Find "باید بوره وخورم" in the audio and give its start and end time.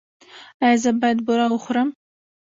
0.99-1.89